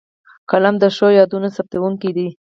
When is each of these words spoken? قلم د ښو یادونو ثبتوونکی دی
قلم 0.49 0.75
د 0.79 0.83
ښو 0.95 1.07
یادونو 1.19 1.47
ثبتوونکی 1.55 2.11
دی 2.17 2.27